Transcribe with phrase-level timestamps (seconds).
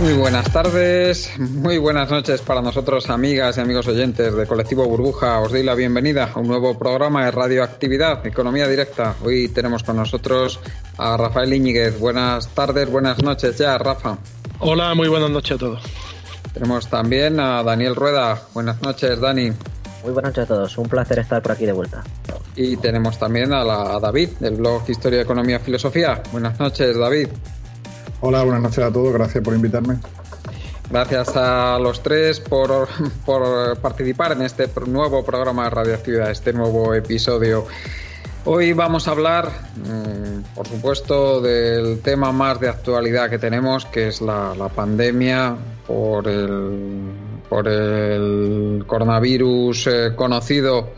[0.00, 5.40] Muy buenas tardes, muy buenas noches para nosotros, amigas y amigos oyentes de Colectivo Burbuja.
[5.40, 9.16] Os doy la bienvenida a un nuevo programa de radioactividad, Economía Directa.
[9.22, 10.58] Hoy tenemos con nosotros
[10.96, 12.00] a Rafael Iñiguez.
[12.00, 14.16] Buenas tardes, buenas noches ya, Rafa.
[14.60, 15.82] Hola, muy buenas noches a todos.
[16.54, 18.40] Tenemos también a Daniel Rueda.
[18.54, 19.50] Buenas noches, Dani.
[20.02, 22.02] Muy buenas noches a todos, un placer estar por aquí de vuelta.
[22.56, 26.22] Y tenemos también a, la, a David, del blog Historia, Economía, Filosofía.
[26.32, 27.28] Buenas noches, David.
[28.22, 29.96] Hola, buenas noches a todos, gracias por invitarme.
[30.90, 32.86] Gracias a los tres por,
[33.24, 37.66] por, participar en este nuevo programa de radioactividad, este nuevo episodio.
[38.44, 44.08] Hoy vamos a hablar, mmm, por supuesto, del tema más de actualidad que tenemos, que
[44.08, 47.12] es la, la pandemia por el,
[47.48, 50.90] por el coronavirus eh, conocido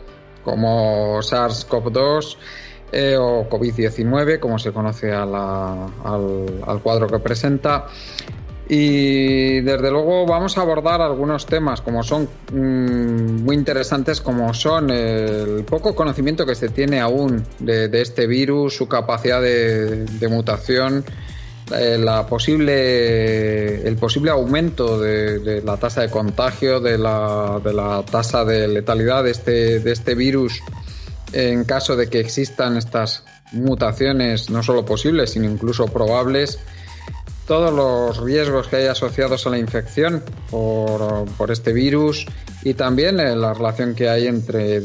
[0.43, 2.35] como SARS-CoV-2
[2.93, 7.87] eh, o COVID-19, como se conoce al, al, cuadro que presenta.
[8.69, 14.89] Y desde luego vamos a abordar algunos temas como son mmm, muy interesantes, como son
[14.91, 21.03] el poco conocimiento que se tiene aún de, este virus, su capacidad de, mutación,
[21.75, 28.45] eh, la posible, el posible aumento de, la tasa de contagio, de la, la tasa
[28.45, 30.61] de letalidad de este, de este virus
[31.33, 36.59] en caso de que existan estas mutaciones no solo posibles, sino incluso probables,
[37.47, 42.25] todos los riesgos que hay asociados a la infección por, por este virus
[42.63, 44.81] y también la relación que hay entre,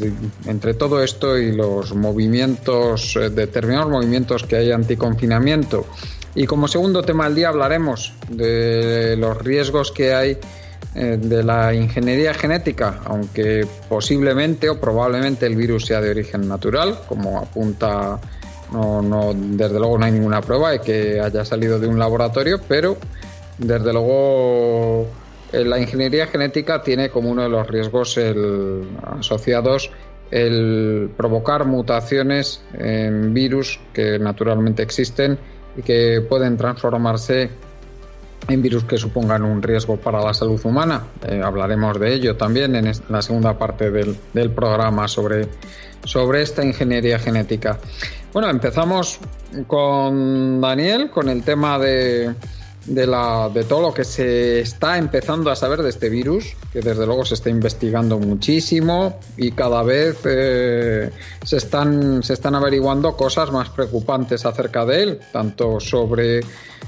[0.47, 5.87] entre todo esto y los movimientos, determinados movimientos que hay anticonfinamiento.
[6.35, 10.39] Y como segundo tema del día hablaremos de los riesgos que hay
[10.95, 17.39] de la ingeniería genética, aunque posiblemente o probablemente el virus sea de origen natural, como
[17.39, 18.19] apunta,
[18.73, 22.61] no, no, desde luego no hay ninguna prueba de que haya salido de un laboratorio,
[22.67, 22.97] pero
[23.59, 25.07] desde luego
[25.53, 28.19] la ingeniería genética tiene como uno de los riesgos
[29.19, 29.91] asociados
[30.31, 35.39] el provocar mutaciones en virus que naturalmente existen
[35.77, 37.51] y que pueden transformarse
[38.47, 41.03] en virus que supongan un riesgo para la salud humana.
[41.27, 45.49] Eh, hablaremos de ello también en la segunda parte del, del programa sobre,
[46.05, 47.79] sobre esta ingeniería genética.
[48.33, 49.19] Bueno, empezamos
[49.67, 52.35] con Daniel, con el tema de,
[52.89, 56.81] de, la, de todo lo que se está empezando a saber de este virus, que
[56.81, 61.11] desde luego se está investigando muchísimo y cada vez eh,
[61.45, 66.41] se, están, se están averiguando cosas más preocupantes acerca de él, tanto sobre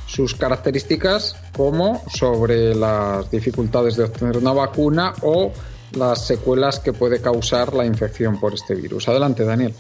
[0.07, 5.53] sus características como sobre las dificultades de obtener una vacuna o
[5.93, 9.09] las secuelas que puede causar la infección por este virus.
[9.09, 9.75] Adelante, Daniel.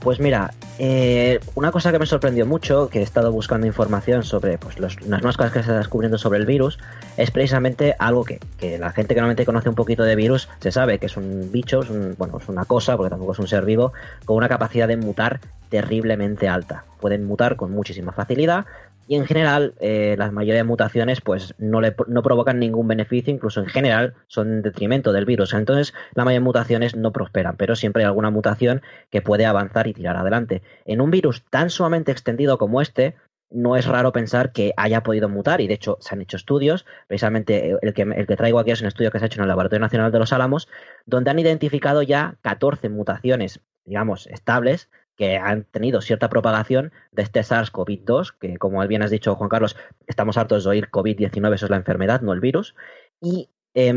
[0.00, 4.58] Pues mira, eh, una cosa que me sorprendió mucho, que he estado buscando información sobre
[4.58, 6.78] pues, los, las nuevas cosas que se están descubriendo sobre el virus,
[7.16, 10.70] es precisamente algo que, que, la gente que normalmente conoce un poquito de virus se
[10.70, 13.48] sabe que es un bicho, es un, bueno, es una cosa, porque tampoco es un
[13.48, 13.92] ser vivo,
[14.24, 16.84] con una capacidad de mutar terriblemente alta.
[17.00, 18.66] Pueden mutar con muchísima facilidad,
[19.08, 23.60] y en general eh, la mayoría de mutaciones pues no, no provocan ningún beneficio, incluso
[23.60, 25.54] en general son en detrimento del virus.
[25.54, 29.86] Entonces la mayoría de mutaciones no prosperan, pero siempre hay alguna mutación que puede avanzar
[29.86, 30.62] y tirar adelante.
[30.84, 33.16] En un virus tan sumamente extendido como este,
[33.50, 36.84] no es raro pensar que haya podido mutar y de hecho se han hecho estudios,
[37.06, 39.44] precisamente el que, el que traigo aquí es un estudio que se ha hecho en
[39.44, 40.68] el Laboratorio Nacional de los Álamos,
[41.06, 47.40] donde han identificado ya 14 mutaciones, digamos, estables que han tenido cierta propagación de este
[47.40, 49.76] SARS-CoV-2, que como bien has dicho, Juan Carlos,
[50.06, 52.76] estamos hartos de oír COVID-19, eso es la enfermedad, no el virus.
[53.20, 53.92] Y eh,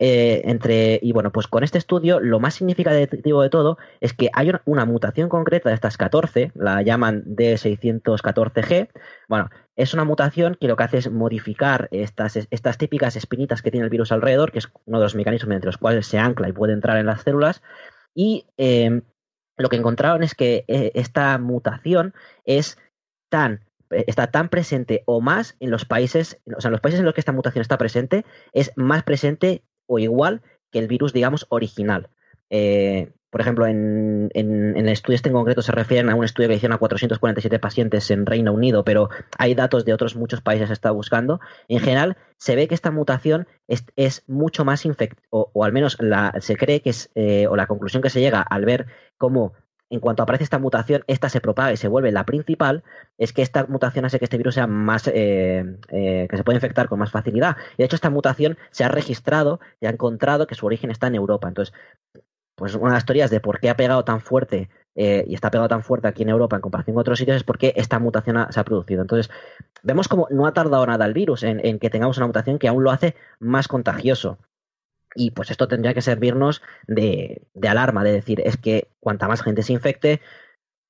[0.00, 4.30] eh, entre y bueno, pues con este estudio lo más significativo de todo es que
[4.32, 8.90] hay una, mutación concreta de estas 14, la llaman D614G.
[9.28, 13.70] Bueno, es una mutación que lo que hace es modificar estas, estas típicas espinitas que
[13.70, 16.48] tiene el virus alrededor, que es uno de los mecanismos entre los cuales se ancla
[16.48, 17.62] y puede entrar en las células.
[18.14, 19.02] Y eh,
[19.56, 22.14] lo que encontraron es que eh, esta mutación
[22.44, 22.78] es
[23.28, 27.00] tan eh, está tan presente o más en los países, o sea, en los países
[27.00, 31.12] en los que esta mutación está presente, es más presente o igual que el virus,
[31.12, 32.08] digamos, original.
[32.56, 36.76] Eh, por ejemplo, en, en, estudios en concreto se refieren a un estudio que hicieron
[36.76, 39.08] a 447 pacientes en Reino Unido, pero
[39.38, 41.40] hay datos de otros muchos países que se está buscando.
[41.66, 46.32] En general, se ve que esta mutación es, mucho más infectada, o, al menos la,
[46.38, 48.86] se cree que es, eh, o la conclusión que se llega al ver
[49.18, 49.54] cómo
[49.90, 52.82] en cuanto aparece esta mutación, esta se propaga y se vuelve la principal,
[53.18, 56.56] es que esta mutación hace que este virus sea más, eh, eh, que se puede
[56.56, 57.56] infectar con más facilidad.
[57.74, 61.06] Y de hecho esta mutación se ha registrado y ha encontrado que su origen está
[61.06, 61.48] en Europa.
[61.48, 61.74] Entonces,
[62.54, 65.50] pues una de las teorías de por qué ha pegado tan fuerte eh, y está
[65.50, 68.46] pegado tan fuerte aquí en Europa en comparación con otros sitios es porque esta mutación
[68.50, 69.02] se ha producido.
[69.02, 69.30] Entonces,
[69.82, 72.84] vemos como no ha tardado nada el virus en, que tengamos una mutación que aún
[72.84, 74.38] lo hace más contagioso.
[75.16, 79.62] Y pues esto tendría que servirnos de, alarma, de decir, es que cuanta más gente
[79.62, 80.20] se infecte,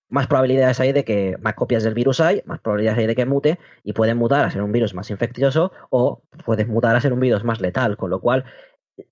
[0.08, 3.26] más probabilidades hay de que más copias del virus hay, más probabilidades hay de que
[3.26, 7.12] mute y puede mutar a ser un virus más infeccioso o puede mutar a ser
[7.12, 8.44] un virus más letal, con lo cual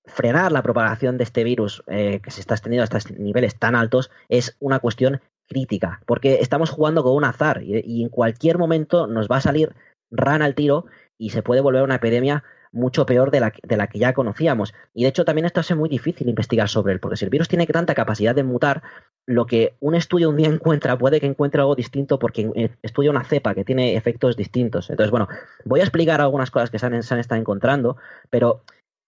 [0.04, 4.10] frenar la propagación de este virus eh, que se está extendiendo hasta niveles tan altos
[4.28, 9.28] es una cuestión crítica, porque estamos jugando con un azar y, en cualquier momento nos
[9.28, 9.74] va a salir
[10.10, 10.86] rana al tiro
[11.18, 13.50] y se puede volver una epidemia mucho peor de la,
[13.86, 14.72] que ya conocíamos.
[14.94, 17.48] Y de hecho también esto hace muy difícil investigar sobre él, porque si el virus
[17.48, 18.82] tiene tanta capacidad de mutar,
[19.26, 23.24] lo que un estudio un día encuentra puede que encuentre algo distinto porque estudia una
[23.24, 24.88] cepa que tiene efectos distintos.
[24.88, 25.28] Entonces, bueno,
[25.66, 27.98] voy a explicar algunas cosas que se han, se han estado encontrando,
[28.30, 28.62] pero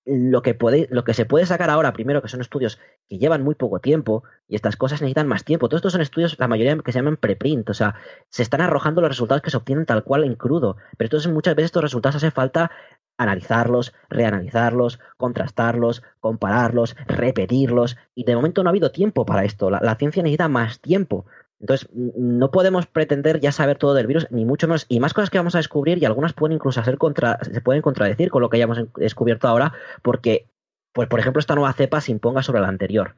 [0.06, 2.79] lo que, puede, lo que se puede sacar ahora, primero, que son estudios
[3.09, 5.69] que llevan muy poco tiempo y estas cosas necesitan más tiempo.
[5.69, 7.95] Todos estos son estudios, la mayoría que se llaman preprint, o sea,
[8.29, 10.77] se están arrojando los resultados que se obtienen tal cual en crudo.
[10.99, 12.71] Pero entonces muchas veces estos resultados hace falta
[13.17, 17.97] analizarlos, reanalizarlos, contrastarlos, compararlos, repetirlos.
[18.15, 19.71] Y de momento no ha habido tiempo para esto.
[19.71, 21.25] la ciencia necesita más tiempo.
[21.65, 25.31] Entonces, no podemos pretender ya saber todo del virus, ni mucho menos, y más cosas
[25.31, 28.51] que vamos a descubrir, y algunas pueden incluso ser contra, se pueden contradecir con lo
[28.51, 29.73] que hayamos descubierto ahora,
[30.03, 30.47] porque,
[30.93, 33.15] pues, por ejemplo, esta nueva cepa se imponga sobre la anterior.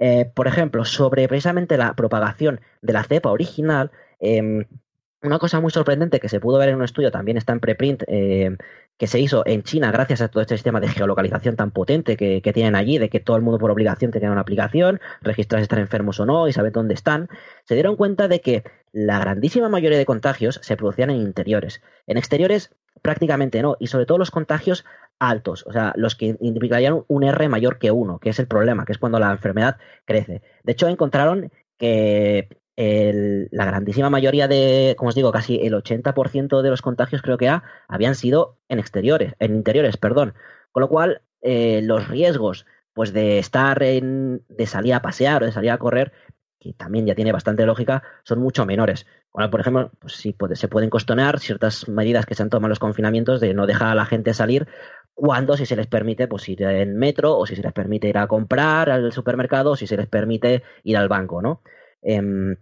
[0.00, 4.64] Eh, por ejemplo, sobre precisamente la propagación de la cepa original, em,
[5.22, 8.02] una cosa muy sorprendente que se pudo ver en un estudio, también está en preprint,
[8.08, 8.56] eh,
[8.98, 12.40] que se hizo en China gracias a todo este sistema de geolocalización tan potente que,
[12.54, 15.80] tienen allí, de que todo el mundo por obligación tenía una aplicación, registrar si están
[15.80, 17.28] enfermos o no y saber dónde están,
[17.64, 21.82] se dieron cuenta de que la grandísima mayoría de contagios se producían en interiores.
[22.06, 24.84] En exteriores prácticamente no, y sobre todo los contagios
[25.18, 28.84] altos, o sea, los que indicarían un R mayor que uno, que es el problema,
[28.84, 30.42] que es cuando la enfermedad crece.
[30.62, 36.70] De hecho, encontraron que la grandísima mayoría de, como os digo, casi el 80% de
[36.70, 40.34] los contagios creo que ha, habían sido en exteriores, en interiores, perdón.
[40.72, 45.46] Con lo cual, eh, los riesgos pues de estar en, de salir a pasear o
[45.46, 46.12] de salir a correr,
[46.58, 49.06] que también ya tiene bastante lógica, son mucho menores.
[49.34, 52.70] Ahora, por ejemplo, pues sí, se pueden cuestionar ciertas medidas que se han tomado en
[52.70, 54.66] los confinamientos de no dejar a la gente salir
[55.12, 58.16] cuando si se les permite pues ir en metro o si se les permite ir
[58.16, 61.60] a comprar al supermercado o si se les permite ir al banco, ¿no?
[62.00, 62.56] Em,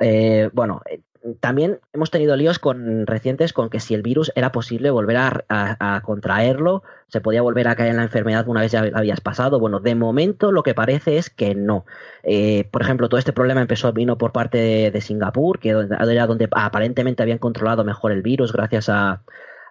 [0.00, 1.02] eh, bueno, eh,
[1.40, 6.02] también hemos tenido líos con recientes con que si el virus era posible volver a,
[6.02, 9.60] contraerlo, se podía volver a caer en la enfermedad una vez ya habías pasado.
[9.60, 11.84] Bueno, de momento lo que parece es que no.
[12.22, 16.48] Eh, por ejemplo, todo este problema empezó vino por parte de, Singapur, que era donde
[16.52, 19.22] aparentemente habían controlado mejor el virus gracias a,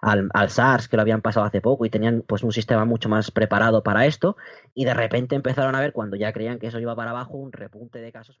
[0.02, 3.08] al, al, SARS que lo habían pasado hace poco y tenían pues un sistema mucho
[3.08, 4.36] más preparado para esto
[4.72, 7.50] y de repente empezaron a ver cuando ya creían que eso iba para abajo un
[7.50, 8.40] repunte de casos.